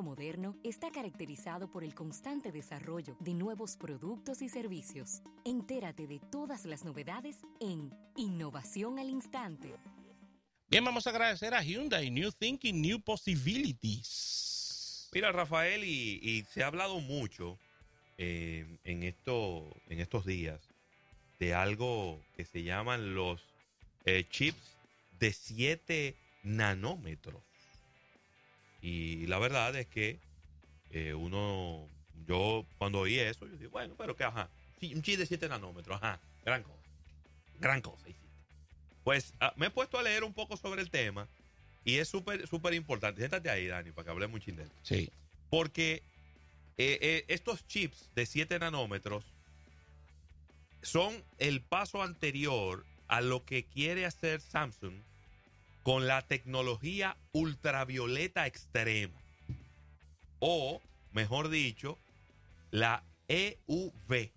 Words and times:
mundo 0.00 0.10
moderno 0.10 0.56
está 0.64 0.90
caracterizado 0.90 1.70
por 1.70 1.84
el 1.84 1.94
constante 1.94 2.52
desarrollo 2.52 3.16
de 3.20 3.34
nuevos 3.34 3.76
productos 3.76 4.42
y 4.42 4.48
servicios. 4.48 5.22
Entérate 5.44 6.06
de 6.06 6.20
todas 6.30 6.64
las 6.64 6.84
novedades 6.84 7.36
en 7.60 7.92
Innovación 8.16 8.98
al 8.98 9.10
Instante. 9.10 9.74
Bien, 10.68 10.84
vamos 10.84 11.06
a 11.06 11.10
agradecer 11.10 11.54
a 11.54 11.62
Hyundai, 11.62 12.10
New 12.10 12.32
Thinking, 12.32 12.80
New 12.80 13.00
Possibilities. 13.00 15.08
Mira, 15.12 15.32
Rafael, 15.32 15.84
y, 15.84 16.44
se 16.50 16.62
ha 16.62 16.68
hablado 16.68 17.00
mucho 17.00 17.58
eh, 18.16 18.64
en, 18.84 19.02
esto, 19.02 19.68
en 19.88 20.00
estos 20.00 20.24
días 20.24 20.60
de 21.38 21.54
algo 21.54 22.20
que 22.36 22.44
se 22.44 22.62
llaman 22.62 23.14
los 23.14 23.40
eh, 24.04 24.24
chips 24.30 24.76
de 25.18 25.32
7 25.32 26.14
nanómetros. 26.44 27.42
Y 28.82 29.26
la 29.26 29.38
verdad 29.38 29.74
es 29.76 29.86
que 29.86 30.18
eh, 30.90 31.14
uno, 31.14 31.88
yo 32.26 32.66
cuando 32.78 33.00
oí 33.00 33.18
eso, 33.18 33.46
yo 33.46 33.56
digo, 33.56 33.70
bueno, 33.70 33.94
pero 33.96 34.16
que, 34.16 34.24
ajá, 34.24 34.48
un 34.82 35.02
chip 35.02 35.18
de 35.18 35.26
7 35.26 35.48
nanómetros, 35.48 35.96
ajá, 35.96 36.20
gran 36.44 36.62
cosa, 36.62 36.88
gran 37.58 37.80
cosa. 37.80 38.06
Pues 39.04 39.34
ah, 39.40 39.52
me 39.56 39.66
he 39.66 39.70
puesto 39.70 39.98
a 39.98 40.02
leer 40.02 40.24
un 40.24 40.32
poco 40.32 40.56
sobre 40.56 40.82
el 40.82 40.90
tema 40.90 41.28
y 41.84 41.96
es 41.96 42.08
súper, 42.08 42.46
súper 42.46 42.74
importante. 42.74 43.20
Siéntate 43.20 43.50
ahí, 43.50 43.66
Dani, 43.66 43.92
para 43.92 44.04
que 44.04 44.10
hablemos 44.10 44.46
un 44.46 44.56
de 44.56 44.66
Sí. 44.82 45.10
Porque 45.48 46.02
eh, 46.76 46.98
eh, 47.00 47.24
estos 47.28 47.66
chips 47.66 48.10
de 48.14 48.26
7 48.26 48.58
nanómetros 48.58 49.24
son 50.82 51.22
el 51.38 51.60
paso 51.60 52.02
anterior 52.02 52.86
a 53.08 53.20
lo 53.20 53.44
que 53.44 53.64
quiere 53.64 54.06
hacer 54.06 54.40
Samsung 54.40 54.94
con 55.82 56.06
la 56.06 56.22
tecnología 56.22 57.16
ultravioleta 57.32 58.46
extrema. 58.46 59.20
O, 60.38 60.80
mejor 61.12 61.48
dicho, 61.48 61.98
la 62.70 63.02
EUV, 63.28 64.30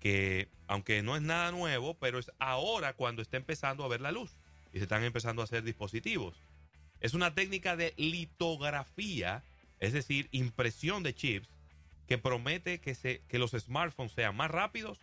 que 0.00 0.48
aunque 0.66 1.02
no 1.02 1.16
es 1.16 1.22
nada 1.22 1.52
nuevo, 1.52 1.94
pero 1.94 2.18
es 2.18 2.30
ahora 2.38 2.94
cuando 2.94 3.22
está 3.22 3.36
empezando 3.36 3.84
a 3.84 3.88
ver 3.88 4.00
la 4.00 4.12
luz 4.12 4.30
y 4.72 4.78
se 4.78 4.84
están 4.84 5.04
empezando 5.04 5.42
a 5.42 5.44
hacer 5.44 5.62
dispositivos. 5.62 6.34
Es 7.00 7.14
una 7.14 7.34
técnica 7.34 7.76
de 7.76 7.94
litografía, 7.96 9.42
es 9.80 9.92
decir, 9.92 10.28
impresión 10.30 11.02
de 11.02 11.14
chips, 11.14 11.48
que 12.06 12.18
promete 12.18 12.80
que, 12.80 12.94
se, 12.94 13.22
que 13.28 13.38
los 13.38 13.50
smartphones 13.52 14.12
sean 14.12 14.36
más 14.36 14.50
rápidos, 14.50 14.98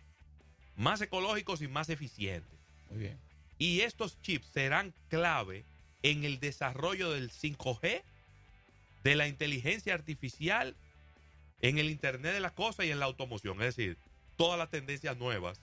más 0.76 1.00
ecológicos 1.00 1.62
y 1.62 1.68
más 1.68 1.88
eficientes. 1.88 2.58
Muy 2.90 2.98
bien. 2.98 3.29
Y 3.60 3.82
estos 3.82 4.18
chips 4.22 4.46
serán 4.46 4.94
clave 5.08 5.66
en 6.02 6.24
el 6.24 6.40
desarrollo 6.40 7.10
del 7.10 7.30
5G, 7.30 8.02
de 9.04 9.14
la 9.16 9.28
inteligencia 9.28 9.92
artificial, 9.92 10.74
en 11.60 11.76
el 11.76 11.90
Internet 11.90 12.32
de 12.32 12.40
las 12.40 12.52
Cosas 12.52 12.86
y 12.86 12.90
en 12.90 12.98
la 12.98 13.04
automoción. 13.04 13.60
Es 13.60 13.76
decir, 13.76 13.98
todas 14.36 14.58
las 14.58 14.70
tendencias 14.70 15.18
nuevas 15.18 15.60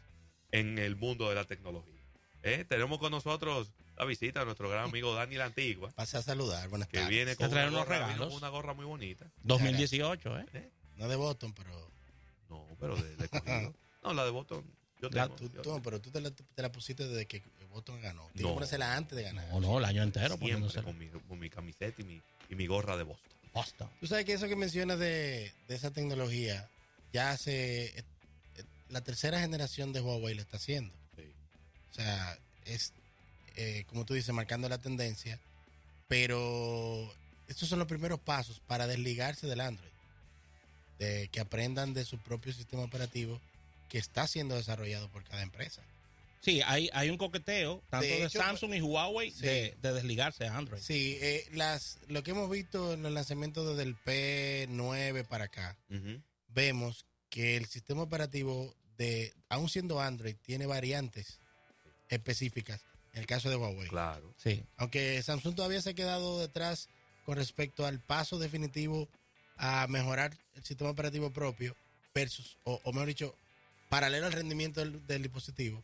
en 0.52 0.78
el 0.78 0.96
mundo 0.96 1.28
de 1.28 1.34
la 1.34 1.46
tecnología. 1.46 2.00
¿Eh? 2.44 2.66
Tenemos 2.70 3.00
con 3.00 3.10
nosotros 3.10 3.74
la 3.98 4.06
visita 4.06 4.42
de 4.42 4.46
nuestro 4.46 4.70
gran 4.70 4.84
amigo 4.84 5.16
Dani 5.16 5.36
la 5.36 5.46
Antigua. 5.46 5.90
Pasa 5.96 6.20
a 6.20 6.22
saludar, 6.22 6.70
buenas 6.70 6.90
que 6.90 7.04
viene 7.08 7.36
con 7.36 7.52
una 7.52 7.68
gorra, 7.72 8.16
una 8.30 8.50
gorra 8.50 8.76
muy 8.76 8.86
bonita. 8.86 9.26
2018, 9.42 10.38
¿eh? 10.38 10.46
¿Eh? 10.54 10.70
No 10.98 11.08
de 11.08 11.16
Boston, 11.16 11.52
pero... 11.56 11.92
No, 12.48 12.64
pero 12.80 12.96
de, 12.96 13.16
de 13.16 13.74
No, 14.04 14.14
la 14.14 14.24
de 14.24 14.30
Boston 14.30 14.64
yo 15.02 15.10
tengo, 15.10 15.36
tú, 15.36 15.82
pero 15.84 16.02
tú 16.02 16.10
te 16.12 16.22
la, 16.62 16.72
pusiste 16.72 17.08
desde 17.08 17.26
que 17.28 17.44
Boston 17.70 18.02
ganó. 18.02 18.28
Tienes 18.34 18.50
que 18.50 18.54
ponérsela 18.54 18.96
antes 18.96 19.16
de 19.16 19.24
ganar. 19.24 19.48
No, 19.50 19.60
no, 19.60 19.78
el 19.78 19.86
año 19.86 20.02
entero. 20.02 20.38
Siempre 20.38 20.84
con 20.84 20.98
mi, 20.98 21.08
con 21.08 21.40
mi 21.40 21.50
camiseta 21.50 22.02
y 22.02 22.06
mi, 22.06 22.22
y 22.50 22.56
mi 22.56 22.66
gorra 22.66 22.98
de 22.98 23.04
Boston. 23.04 23.32
Boston. 23.54 23.90
Tú 24.00 24.08
sabes 24.08 24.26
que 24.26 24.34
eso 24.34 24.48
que 24.48 24.56
mencionas 24.56 24.98
de, 24.98 25.54
de 25.68 25.76
esa 25.76 25.92
tecnología, 25.92 26.68
ya 27.14 27.32
hace. 27.32 27.98
Eh, 28.00 28.04
la 28.90 29.02
tercera 29.02 29.40
generación 29.40 29.94
de 29.94 30.02
Huawei 30.02 30.34
lo 30.34 30.42
está 30.42 30.58
haciendo. 30.58 30.94
Sí. 31.16 31.24
O 31.92 31.94
sea, 31.94 32.40
es, 32.66 32.94
eh, 33.56 33.84
como 33.88 34.06
tú 34.06 34.14
dices, 34.16 34.34
marcando 34.34 34.68
la 34.70 34.80
tendencia. 34.80 35.40
Pero 36.08 37.14
estos 37.48 37.70
son 37.70 37.80
los 37.80 37.88
primeros 37.88 38.20
pasos 38.20 38.62
para 38.66 38.88
desligarse 38.88 39.46
del 39.46 39.62
Android. 39.62 39.92
De 40.98 41.28
que 41.32 41.40
aprendan 41.40 41.94
de 41.94 42.06
su 42.06 42.18
propio 42.18 42.54
sistema 42.54 42.84
operativo 42.84 43.40
que 43.88 43.98
está 43.98 44.28
siendo 44.28 44.56
desarrollado 44.56 45.10
por 45.10 45.24
cada 45.24 45.42
empresa. 45.42 45.84
Sí, 46.42 46.62
hay, 46.66 46.90
hay 46.94 47.10
un 47.10 47.18
coqueteo, 47.18 47.84
tanto 47.90 48.08
de, 48.08 48.30
Samsung 48.30 48.74
y 48.76 48.82
Huawei, 48.82 49.32
de, 49.32 49.76
desligarse 49.82 50.46
de 50.46 50.50
Android. 50.50 50.82
Sí, 50.82 51.18
eh, 51.20 51.46
las, 51.52 52.00
lo 52.08 52.24
que 52.24 52.32
hemos 52.32 52.50
visto 52.50 52.94
en 52.94 53.06
el 53.06 53.14
lanzamiento 53.14 53.68
desde 53.68 53.84
el 53.84 53.98
P9 53.98 55.26
para 55.26 55.46
acá, 55.46 55.78
vemos 56.50 57.06
que 57.30 57.58
el 57.58 57.66
sistema 57.66 58.04
operativo, 58.04 58.74
de 58.98 59.34
aún 59.50 59.68
siendo 59.68 60.00
Android, 60.00 60.36
tiene 60.42 60.66
variantes 60.66 61.40
específicas. 62.10 62.82
En 63.14 63.22
el 63.22 63.28
caso 63.28 63.50
de 63.50 63.56
Huawei. 63.56 63.90
Claro. 63.90 64.34
Sí. 64.38 64.64
Aunque 64.78 65.22
Samsung 65.24 65.56
todavía 65.56 65.82
se 65.82 65.90
ha 65.90 65.96
quedado 65.96 66.40
detrás 66.40 66.88
con 67.26 67.36
respecto 67.36 67.86
al 67.86 68.00
paso 68.00 68.38
definitivo 68.38 69.10
a 69.58 69.88
mejorar 69.88 70.38
el 70.54 70.64
sistema 70.64 70.92
operativo 70.92 71.32
propio 71.32 71.76
versus, 72.14 72.58
o, 72.64 72.80
o 72.84 72.94
mejor 72.94 73.08
dicho, 73.08 73.36
paralelo 73.90 74.26
al 74.26 74.34
rendimiento 74.34 74.84
del, 74.84 75.22
dispositivo, 75.22 75.84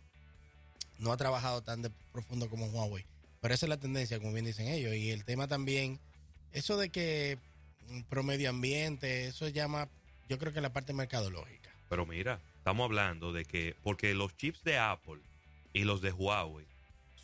no 1.00 1.12
ha 1.12 1.18
trabajado 1.18 1.62
tan 1.62 1.82
de 1.82 1.90
profundo 2.12 2.50
como 2.50 2.68
Huawei. 2.68 3.06
Pero 3.42 3.54
esa 3.54 3.66
es 3.66 3.70
la 3.70 3.80
tendencia, 3.80 4.20
como 4.20 4.34
bien 4.34 4.46
dicen 4.46 4.68
ellos. 4.68 4.94
Y 4.96 5.12
el 5.12 5.26
tema 5.26 5.48
también, 5.48 6.00
eso 6.52 6.78
de 6.78 6.90
que 6.90 7.38
mm, 7.90 8.02
promedio 8.04 8.50
ambiente, 8.50 9.28
eso 9.28 9.48
llama, 9.50 9.90
yo 10.30 10.38
creo 10.40 10.54
que 10.54 10.62
la 10.62 10.72
parte 10.72 10.94
mercadológica. 10.94 11.70
Pero 11.90 12.06
mira, 12.06 12.40
estamos 12.58 12.86
hablando 12.86 13.34
de 13.34 13.46
que, 13.46 13.76
porque 13.84 14.14
los 14.14 14.36
chips 14.38 14.64
de 14.64 14.78
Apple 14.78 15.20
y 15.74 15.84
los 15.84 16.02
de 16.02 16.12
Huawei 16.12 16.66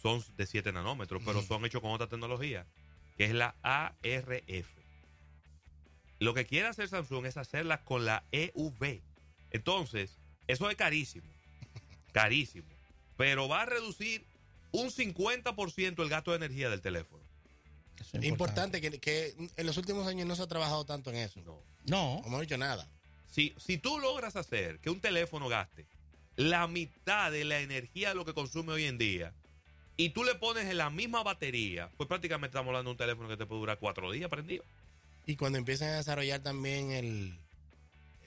son 0.01 0.23
de 0.37 0.45
7 0.45 0.71
nanómetros, 0.71 1.21
pero 1.25 1.41
son 1.41 1.65
hechos 1.65 1.81
con 1.81 1.91
otra 1.91 2.07
tecnología, 2.07 2.65
que 3.17 3.25
es 3.25 3.33
la 3.33 3.55
ARF. 3.63 4.67
Lo 6.19 6.33
que 6.33 6.45
quiere 6.45 6.67
hacer 6.67 6.89
Samsung 6.89 7.25
es 7.25 7.37
hacerla 7.37 7.83
con 7.83 8.05
la 8.05 8.23
EUV. 8.31 9.01
Entonces, 9.51 10.19
eso 10.49 10.67
es 10.67 10.75
carísimo. 10.75 11.27
Carísimo. 12.11 12.67
Pero 13.17 13.47
va 13.47 13.61
a 13.61 13.65
reducir 13.65 14.25
un 14.71 14.89
50% 14.89 16.01
el 16.01 16.09
gasto 16.09 16.31
de 16.31 16.37
energía 16.37 16.71
del 16.71 16.81
teléfono. 16.81 17.23
Es 18.13 18.23
importante, 18.23 18.81
que, 18.81 19.35
en 19.55 19.65
los 19.65 19.77
últimos 19.77 20.07
años 20.07 20.27
no 20.27 20.35
se 20.35 20.41
ha 20.41 20.47
trabajado 20.47 20.85
tanto 20.85 21.11
en 21.11 21.17
eso. 21.17 21.39
No. 21.41 21.61
No. 21.85 22.23
No 22.27 22.39
dicho 22.39 22.57
nada. 22.57 22.89
Si, 23.27 23.53
si 23.57 23.77
tú 23.77 23.99
logras 23.99 24.35
hacer 24.35 24.79
que 24.79 24.89
un 24.89 24.99
teléfono 24.99 25.49
gaste 25.49 25.85
la 26.35 26.67
mitad 26.67 27.31
de 27.31 27.43
la 27.43 27.59
energía 27.59 28.09
de 28.09 28.15
lo 28.15 28.25
que 28.25 28.33
consume 28.33 28.73
hoy 28.73 28.85
en 28.85 28.97
día 28.97 29.35
y 29.97 30.09
tú 30.09 30.23
le 30.23 30.33
pones 30.33 30.65
en 30.65 30.79
la 30.79 30.89
misma 30.89 31.21
batería, 31.21 31.91
pues 31.95 32.09
prácticamente 32.09 32.53
estamos 32.53 32.69
hablando 32.69 32.89
de 32.89 32.93
un 32.93 32.97
teléfono 32.97 33.29
que 33.29 33.37
te 33.37 33.45
puede 33.45 33.59
durar 33.59 33.77
cuatro 33.77 34.11
días 34.11 34.31
prendido. 34.31 34.63
Y 35.27 35.35
cuando 35.35 35.59
empiezan 35.59 35.89
a 35.89 35.97
desarrollar 35.97 36.41
también 36.41 36.91
el, 36.91 37.37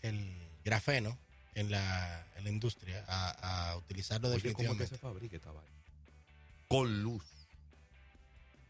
el 0.02 0.36
grafeno, 0.64 1.18
en 1.54 1.70
la, 1.70 2.26
en 2.36 2.44
la 2.44 2.50
industria 2.50 3.04
a, 3.08 3.70
a 3.70 3.76
utilizarlo 3.76 4.28
Oye, 4.28 4.36
definitivamente. 4.36 4.84
¿cómo 4.84 4.96
se 4.96 4.98
fabrica 4.98 5.36
esta 5.36 5.52
vaina? 5.52 5.70
Con 6.68 7.02
luz. 7.02 7.24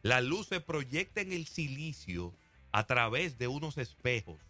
La 0.03 0.20
luz 0.20 0.48
se 0.48 0.60
proyecta 0.60 1.20
en 1.20 1.32
el 1.32 1.47
silicio 1.47 2.34
a 2.72 2.87
través 2.87 3.38
de 3.38 3.47
unos 3.47 3.78
espejos 3.78 4.41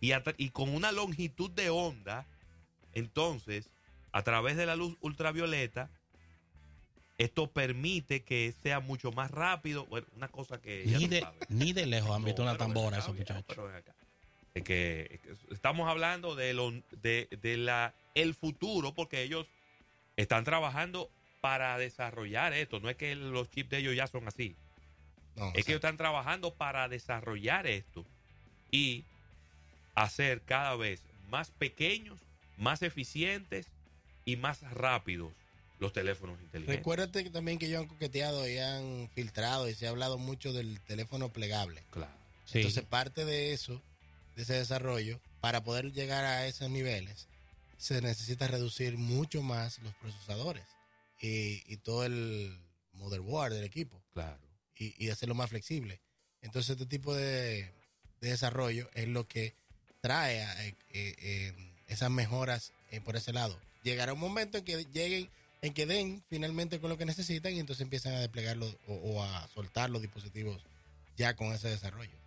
y, 0.00 0.12
y 0.38 0.50
con 0.50 0.70
una 0.70 0.92
longitud 0.92 1.50
de 1.50 1.70
onda. 1.70 2.26
Entonces, 2.94 3.70
a 4.12 4.22
través 4.22 4.56
de 4.56 4.66
la 4.66 4.76
luz 4.76 4.96
ultravioleta, 5.00 5.90
esto 7.18 7.50
permite 7.50 8.24
que 8.24 8.54
sea 8.62 8.80
mucho 8.80 9.12
más 9.12 9.30
rápido. 9.30 9.86
Bueno, 9.86 10.06
una 10.16 10.28
cosa 10.28 10.60
que. 10.60 10.84
Ni, 10.86 11.06
de, 11.06 11.26
ni 11.48 11.72
de 11.72 11.86
lejos 11.86 12.10
han 12.10 12.24
visto 12.24 12.42
una 12.42 12.56
tambora 12.56 12.98
esos 12.98 13.14
muchachos 13.14 13.54
que, 14.60 15.20
estamos 15.50 15.88
hablando 15.88 16.34
de, 16.34 16.52
lo, 16.52 16.70
de, 17.02 17.28
de, 17.40 17.56
la, 17.56 17.94
el 18.14 18.34
futuro, 18.34 18.94
porque 18.94 19.22
ellos 19.22 19.46
están 20.16 20.44
trabajando 20.44 21.10
para 21.40 21.78
desarrollar 21.78 22.52
esto. 22.52 22.78
No 22.80 22.90
es 22.90 22.96
que 22.96 23.16
los 23.16 23.50
chips 23.50 23.70
de 23.70 23.78
ellos 23.78 23.96
ya 23.96 24.06
son 24.06 24.28
así. 24.28 24.54
es 25.54 25.64
que 25.64 25.72
ellos 25.72 25.80
están 25.80 25.96
trabajando 25.96 26.54
para 26.54 26.88
desarrollar 26.88 27.66
esto 27.66 28.04
y 28.70 29.04
hacer 29.94 30.42
cada 30.42 30.76
vez 30.76 31.02
más 31.28 31.50
pequeños, 31.50 32.20
más 32.58 32.82
eficientes 32.82 33.68
y 34.24 34.36
más 34.36 34.60
rápidos 34.70 35.32
los 35.78 35.92
teléfonos 35.92 36.40
inteligentes. 36.40 36.76
Recuérdate 36.76 37.28
también 37.30 37.58
que 37.58 37.66
ellos 37.66 37.80
han 37.80 37.88
coqueteado 37.88 38.48
y 38.48 38.58
han 38.58 39.08
filtrado 39.14 39.68
y 39.68 39.74
se 39.74 39.86
ha 39.86 39.90
hablado 39.90 40.18
mucho 40.18 40.52
del 40.52 40.78
teléfono 40.80 41.30
plegable. 41.30 41.82
Claro. 41.90 42.12
Entonces 42.52 42.84
parte 42.84 43.24
de 43.24 43.52
eso 43.52 43.82
de 44.36 44.42
ese 44.42 44.54
desarrollo, 44.54 45.20
para 45.40 45.62
poder 45.64 45.92
llegar 45.92 46.24
a 46.24 46.46
esos 46.46 46.70
niveles, 46.70 47.28
se 47.76 48.00
necesita 48.00 48.46
reducir 48.46 48.96
mucho 48.96 49.42
más 49.42 49.78
los 49.80 49.94
procesadores 49.94 50.64
y, 51.20 51.76
todo 51.78 52.04
el 52.04 52.56
motherboard 52.92 53.54
del 53.54 53.64
equipo. 53.64 54.02
Claro. 54.12 54.38
Y, 54.76 55.10
hacerlo 55.10 55.34
más 55.34 55.50
flexible. 55.50 56.00
Entonces, 56.40 56.70
este 56.70 56.86
tipo 56.86 57.14
de, 57.14 57.72
de 58.20 58.30
desarrollo 58.30 58.88
es 58.94 59.08
lo 59.08 59.28
que 59.28 59.54
trae 60.00 60.42
a, 60.42 60.66
eh, 60.66 60.74
eh, 60.90 61.14
eh, 61.18 61.52
esas 61.86 62.10
mejoras 62.10 62.72
eh, 62.90 63.00
por 63.00 63.16
ese 63.16 63.32
lado. 63.32 63.58
Llegará 63.82 64.12
un 64.12 64.20
momento 64.20 64.58
en 64.58 64.64
que 64.64 64.84
lleguen, 64.92 65.30
en 65.60 65.74
que 65.74 65.86
den 65.86 66.24
finalmente 66.28 66.80
con 66.80 66.90
lo 66.90 66.98
que 66.98 67.04
necesitan 67.04 67.52
y 67.52 67.60
entonces 67.60 67.82
empiezan 67.82 68.14
a 68.14 68.20
desplegarlo 68.20 68.66
o, 68.86 68.94
o 68.94 69.22
a 69.22 69.48
soltar 69.48 69.90
los 69.90 70.02
dispositivos 70.02 70.64
ya 71.16 71.34
con 71.36 71.52
ese 71.52 71.68
desarrollo. 71.68 72.21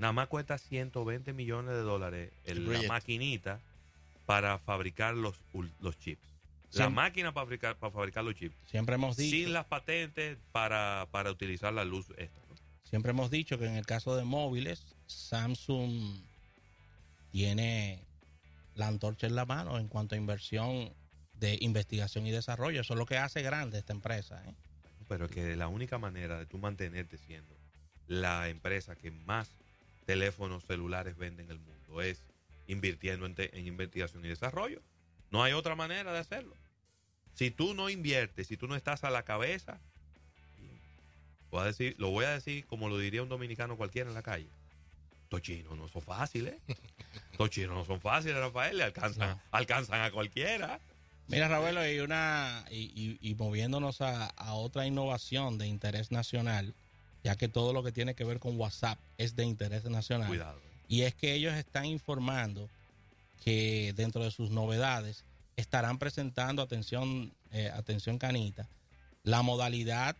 Nada 0.00 0.12
más 0.14 0.28
cuesta 0.28 0.56
120 0.56 1.32
millones 1.34 1.74
de 1.74 1.82
dólares 1.82 2.32
el- 2.44 2.66
la 2.72 2.82
maquinita 2.88 3.60
para 4.24 4.58
fabricar 4.58 5.14
los, 5.14 5.36
los 5.80 5.98
chips. 5.98 6.22
La 6.72 6.88
máquina 6.88 7.32
para 7.34 7.44
fabricar, 7.44 7.76
para 7.76 7.92
fabricar 7.92 8.24
los 8.24 8.34
chips. 8.34 8.54
Siempre 8.66 8.94
hemos 8.94 9.16
dicho, 9.16 9.36
Sin 9.36 9.52
las 9.52 9.66
patentes 9.66 10.38
para, 10.52 11.06
para 11.10 11.30
utilizar 11.30 11.72
la 11.74 11.84
luz 11.84 12.06
esta. 12.16 12.40
¿no? 12.48 12.56
siempre 12.84 13.10
hemos 13.10 13.30
dicho 13.30 13.58
que 13.58 13.66
en 13.66 13.76
el 13.76 13.84
caso 13.86 14.16
de 14.16 14.24
móviles, 14.24 14.96
Samsung 15.06 16.22
tiene 17.30 18.02
la 18.74 18.88
antorcha 18.88 19.26
en 19.26 19.34
la 19.36 19.44
mano 19.44 19.78
en 19.78 19.88
cuanto 19.88 20.14
a 20.14 20.18
inversión 20.18 20.92
de 21.34 21.58
investigación 21.60 22.26
y 22.26 22.30
desarrollo. 22.30 22.80
Eso 22.80 22.94
es 22.94 22.98
lo 22.98 23.06
que 23.06 23.18
hace 23.18 23.42
grande 23.42 23.78
esta 23.78 23.92
empresa. 23.92 24.42
¿eh? 24.46 24.54
Pero 25.08 25.28
que 25.28 25.54
la 25.56 25.68
única 25.68 25.98
manera 25.98 26.38
de 26.38 26.46
tú 26.46 26.58
mantenerte 26.58 27.18
siendo 27.18 27.54
la 28.06 28.48
empresa 28.48 28.96
que 28.96 29.10
más 29.10 29.50
teléfonos 30.06 30.64
celulares 30.64 31.16
vende 31.16 31.42
en 31.42 31.50
el 31.50 31.58
mundo 31.58 32.00
es 32.02 32.22
invirtiendo 32.66 33.26
en, 33.26 33.34
te- 33.34 33.56
en 33.58 33.66
investigación 33.66 34.24
y 34.24 34.28
desarrollo. 34.28 34.80
No 35.30 35.42
hay 35.42 35.52
otra 35.52 35.74
manera 35.74 36.12
de 36.12 36.18
hacerlo. 36.18 36.54
Si 37.34 37.50
tú 37.50 37.74
no 37.74 37.88
inviertes, 37.90 38.46
si 38.48 38.56
tú 38.56 38.66
no 38.68 38.76
estás 38.76 39.02
a 39.04 39.10
la 39.10 39.24
cabeza, 39.24 39.80
voy 41.50 41.62
a 41.62 41.64
decir, 41.64 41.94
lo 41.98 42.10
voy 42.10 42.24
a 42.24 42.30
decir 42.30 42.64
como 42.66 42.88
lo 42.88 42.98
diría 42.98 43.22
un 43.22 43.28
dominicano 43.28 43.76
cualquiera 43.76 44.08
en 44.08 44.14
la 44.14 44.22
calle. 44.22 44.48
Estos 45.24 45.42
chinos 45.42 45.76
no 45.76 45.88
son 45.88 46.02
fáciles. 46.02 46.54
Estos 47.32 47.50
chinos 47.50 47.74
no 47.76 47.84
son 47.84 48.00
fáciles, 48.00 48.36
Rafael. 48.36 48.76
Le 48.78 48.84
alcanzan, 48.84 49.30
No. 49.30 49.42
alcanzan 49.52 50.02
a 50.02 50.10
cualquiera. 50.10 50.80
Mira, 51.28 51.46
Ravelo, 51.46 51.88
y, 51.88 52.00
una, 52.00 52.64
y, 52.70 52.90
y- 52.94 53.18
y 53.30 53.34
moviéndonos 53.36 54.00
a, 54.00 54.26
a 54.26 54.54
otra 54.54 54.86
innovación 54.86 55.56
de 55.58 55.68
interés 55.68 56.10
nacional, 56.10 56.74
ya 57.22 57.36
que 57.36 57.48
todo 57.48 57.72
lo 57.72 57.82
que 57.82 57.92
tiene 57.92 58.14
que 58.14 58.24
ver 58.24 58.38
con 58.38 58.58
WhatsApp 58.58 58.98
es 59.18 59.36
de 59.36 59.44
interés 59.44 59.84
nacional. 59.84 60.28
Cuidado. 60.28 60.60
Y 60.88 61.02
es 61.02 61.14
que 61.14 61.34
ellos 61.34 61.54
están 61.54 61.86
informando 61.86 62.68
que 63.44 63.92
dentro 63.96 64.24
de 64.24 64.30
sus 64.30 64.50
novedades 64.50 65.24
estarán 65.56 65.98
presentando, 65.98 66.62
atención, 66.62 67.32
eh, 67.52 67.70
atención 67.72 68.18
Canita, 68.18 68.68
la 69.22 69.42
modalidad 69.42 70.16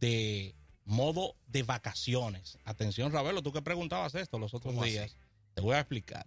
de 0.00 0.54
modo 0.84 1.34
de 1.46 1.62
vacaciones. 1.62 2.58
Atención, 2.64 3.12
Ravelo, 3.12 3.42
tú 3.42 3.52
que 3.52 3.62
preguntabas 3.62 4.14
esto 4.14 4.38
los 4.38 4.54
otros 4.54 4.80
días, 4.82 5.16
te 5.54 5.60
voy 5.60 5.74
a 5.74 5.80
explicar. 5.80 6.26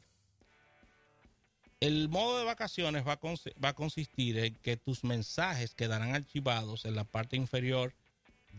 El 1.80 2.10
modo 2.10 2.38
de 2.38 2.46
vacaciones 2.46 3.06
va 3.06 3.14
a, 3.14 3.20
va 3.64 3.70
a 3.70 3.74
consistir 3.74 4.38
en 4.38 4.56
que 4.56 4.78
tus 4.78 5.04
mensajes 5.04 5.74
quedarán 5.74 6.14
archivados 6.14 6.86
en 6.86 6.96
la 6.96 7.06
parte 7.06 7.36
inferior 7.36 7.94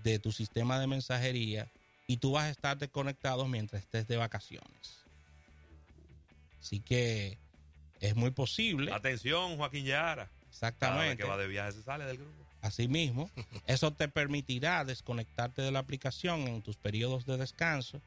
de 0.02 0.19
tu 0.19 0.32
sistema 0.32 0.78
de 0.81 0.87
mensajería 0.87 1.70
y 2.06 2.16
tú 2.19 2.32
vas 2.32 2.44
a 2.44 2.50
estar 2.50 2.76
desconectado 2.78 3.46
mientras 3.49 3.82
estés 3.82 4.06
de 4.08 4.16
vacaciones. 4.16 5.06
Así 6.60 6.81
que 6.81 7.38
es 8.00 8.14
muy 8.16 8.31
posible, 8.31 8.93
Atención, 8.93 9.56
Joaquín 9.56 9.84
Yara. 9.84 10.31
Exactamente, 10.49 11.22
que 11.22 11.28
va 11.28 11.37
de 11.37 11.46
viaje 11.46 11.72
se 11.72 11.82
sale 11.82 12.04
del 12.04 12.19
grupo. 12.19 12.46
así 12.60 12.87
mismo, 12.87 13.31
eso 13.66 13.93
te 13.93 14.08
permitirá 14.08 14.84
desconectarte 14.84 15.62
de 15.62 15.70
la 15.72 15.78
aplicación 15.78 16.40
en 16.46 16.62
tus 16.62 16.76
periodos 16.76 17.25
de 17.26 17.37
descanso 17.38 18.00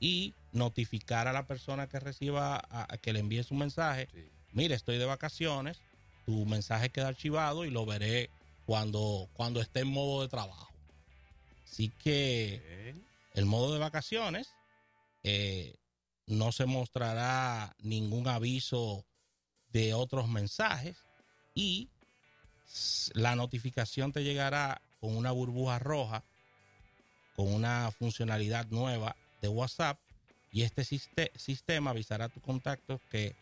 y 0.00 0.34
notificar 0.52 1.28
a 1.28 1.32
la 1.32 1.46
persona 1.46 1.86
que 1.88 2.00
reciba, 2.00 2.56
a- 2.56 2.86
a 2.92 2.98
que 2.98 3.12
le 3.12 3.20
envíe 3.20 3.42
su 3.44 3.54
mensaje, 3.54 4.08
Sí. 4.12 4.28
mire, 4.52 4.74
estoy 4.74 4.98
de 4.98 5.04
vacaciones, 5.04 5.82
tu 6.26 6.44
mensaje 6.46 6.90
queda 6.90 7.08
archivado 7.08 7.64
y 7.64 7.70
lo 7.70 7.86
veré 7.86 8.28
cuando, 8.66 9.28
cuando 9.34 9.60
esté 9.60 9.80
en 9.80 9.88
modo 9.88 10.22
de 10.22 10.28
trabajo. 10.28 10.73
Así 11.64 11.90
que 12.02 12.94
el 13.34 13.46
modo 13.46 13.72
de 13.72 13.78
vacaciones 13.80 14.48
eh, 15.22 15.74
no 16.26 16.52
se 16.52 16.66
mostrará 16.66 17.74
ningún 17.82 18.28
aviso 18.28 19.04
de 19.72 19.94
otros 19.94 20.28
mensajes 20.28 20.96
y 21.54 21.88
la 23.14 23.34
notificación 23.36 24.12
te 24.12 24.22
llegará 24.22 24.80
con 25.00 25.16
una 25.16 25.32
burbuja 25.32 25.78
roja, 25.78 26.24
con 27.34 27.52
una 27.52 27.90
funcionalidad 27.98 28.66
nueva 28.68 29.16
de 29.42 29.48
WhatsApp 29.48 29.98
y 30.52 30.62
este 30.62 30.84
siste- 30.84 31.32
sistema 31.36 31.90
avisará 31.90 32.26
a 32.26 32.28
tus 32.28 32.42
contactos 32.42 33.00
que 33.10 33.34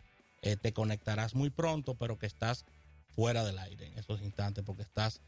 eh, 0.43 0.57
te 0.57 0.73
conectarás 0.73 1.35
muy 1.35 1.51
pronto, 1.51 1.95
pero 1.95 2.19
que 2.19 2.27
estás 2.27 2.65
fuera 3.15 3.45
del 3.45 3.59
aire 3.59 3.87
en 3.87 3.99
esos 3.99 4.21
instantes 4.23 4.65
porque 4.65 4.83
estás 4.83 5.21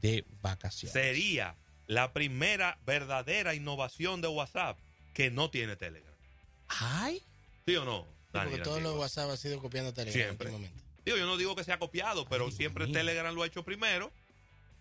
de 0.00 0.24
vacaciones. 0.42 0.92
Sería 0.92 1.54
la 1.86 2.12
primera 2.12 2.78
verdadera 2.86 3.54
innovación 3.54 4.20
de 4.20 4.28
WhatsApp 4.28 4.78
que 5.14 5.30
no 5.30 5.50
tiene 5.50 5.76
Telegram. 5.76 6.14
¡Ay! 6.68 7.22
¿Sí 7.66 7.76
o 7.76 7.84
no? 7.84 8.06
Dani, 8.32 8.50
porque 8.50 8.64
todo 8.64 8.74
Antigua? 8.74 8.80
lo 8.90 8.94
de 8.96 9.00
WhatsApp 9.00 9.30
ha 9.30 9.36
sido 9.36 9.60
copiando 9.60 9.92
Telegram 9.94 10.24
Siempre. 10.26 10.48
últimamente. 10.50 10.82
Digo, 11.04 11.16
yo 11.16 11.26
no 11.26 11.36
digo 11.36 11.54
que 11.54 11.64
sea 11.64 11.78
copiado, 11.78 12.26
pero 12.28 12.46
Ay, 12.46 12.52
siempre. 12.52 12.86
Telegram 12.88 13.34
lo 13.34 13.42
ha 13.42 13.46
hecho 13.46 13.62
primero 13.64 14.10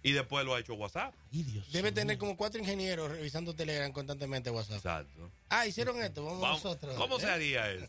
y 0.02 0.12
después 0.12 0.44
lo 0.46 0.56
ha 0.56 0.60
hecho 0.60 0.74
WhatsApp. 0.74 1.14
¡Ay, 1.32 1.44
Dios 1.44 1.72
Debe 1.72 1.92
tener 1.92 2.18
como 2.18 2.36
cuatro 2.36 2.60
ingenieros 2.60 3.10
revisando 3.12 3.54
Telegram 3.56 3.92
constantemente 3.92 4.50
WhatsApp. 4.50 4.78
Exacto. 4.78 5.32
Ah, 5.50 5.68
hicieron 5.68 6.02
esto, 6.02 6.26
vamos, 6.26 6.42
Vamos- 6.42 6.64
nosotros. 6.64 6.96
¿Cómo 6.96 7.18
¿eh? 7.18 7.22
se 7.22 7.28
haría 7.30 7.72
eso? 7.72 7.88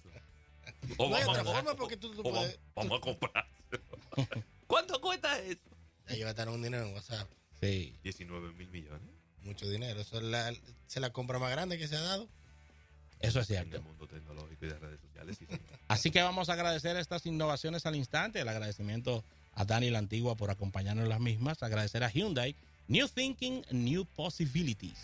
O 0.98 1.08
No 1.08 1.16
hay 1.16 1.24
otra 1.24 1.44
forma 1.44 1.74
porque 1.74 1.96
tú- 1.96 2.14
tú 2.14 2.22
vamos- 2.22 2.38
puedes- 2.40 2.58
Vamos 2.74 2.98
a 2.98 3.00
comprar. 3.00 3.46
¿Cuánto 4.66 5.00
cuesta 5.00 5.38
eso? 5.40 5.60
Ahí 6.06 6.20
va 6.20 6.28
a 6.28 6.30
estar 6.30 6.48
un 6.48 6.62
dinero 6.62 6.86
en 6.86 6.94
WhatsApp. 6.94 7.28
Sí. 7.60 7.94
19 8.02 8.52
mil 8.54 8.68
millones. 8.68 9.08
Mucho 9.42 9.68
dinero. 9.68 10.00
Eso 10.00 10.16
es 10.18 10.24
la, 10.24 10.52
se 10.86 11.00
la 11.00 11.10
compra 11.10 11.38
más 11.38 11.50
grande 11.50 11.78
que 11.78 11.88
se 11.88 11.96
ha 11.96 12.00
dado. 12.00 12.28
Eso 13.20 13.40
es 13.40 13.48
En 13.50 13.56
cierto. 13.56 13.76
el 13.76 13.82
mundo 13.82 14.06
tecnológico 14.06 14.66
y 14.66 14.68
de 14.68 14.78
redes 14.78 15.00
sociales. 15.00 15.36
sí. 15.38 15.46
Así 15.88 16.10
que 16.10 16.20
vamos 16.22 16.48
a 16.48 16.52
agradecer 16.54 16.96
estas 16.96 17.24
innovaciones 17.26 17.86
al 17.86 17.96
instante. 17.96 18.40
El 18.40 18.48
agradecimiento 18.48 19.24
a 19.54 19.64
Dani 19.64 19.88
la 19.90 19.98
Antigua 20.00 20.34
por 20.34 20.50
acompañarnos 20.50 21.04
en 21.04 21.08
las 21.10 21.20
mismas. 21.20 21.62
Agradecer 21.62 22.04
a 22.04 22.10
Hyundai. 22.10 22.56
New 22.88 23.08
Thinking, 23.08 23.64
New 23.70 24.04
Possibilities. 24.04 24.98